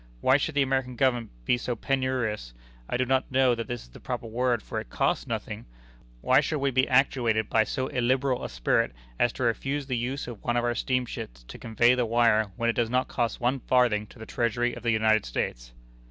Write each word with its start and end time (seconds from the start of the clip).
Why 0.19 0.37
should 0.37 0.55
the 0.55 0.63
American 0.63 0.95
Government 0.95 1.29
be 1.45 1.57
so 1.59 1.75
penurious 1.75 2.55
I 2.89 2.97
do 2.97 3.05
not 3.05 3.31
know 3.31 3.53
that 3.53 3.67
that 3.67 3.73
is 3.73 3.87
the 3.87 3.99
proper 3.99 4.25
word, 4.25 4.63
for 4.63 4.79
it 4.79 4.89
costs 4.89 5.27
nothing 5.27 5.67
why 6.21 6.39
should 6.41 6.57
we 6.57 6.71
be 6.71 6.89
actuated 6.89 7.51
by 7.51 7.65
so 7.65 7.85
illiberal 7.85 8.43
a 8.43 8.49
spirit 8.49 8.93
as 9.19 9.31
to 9.33 9.43
refuse 9.43 9.85
the 9.85 9.95
use 9.95 10.27
of 10.27 10.43
one 10.43 10.57
of 10.57 10.63
our 10.63 10.73
steamships 10.73 11.43
to 11.43 11.59
convey 11.59 11.93
the 11.93 12.07
wire 12.07 12.51
when 12.55 12.67
it 12.67 12.73
does 12.75 12.89
not 12.89 13.09
cost 13.09 13.39
one 13.39 13.59
farthing 13.59 14.07
to 14.07 14.17
the 14.17 14.25
Treasury 14.25 14.73
of 14.73 14.81
the 14.81 14.89
United 14.89 15.23
States?" 15.23 15.71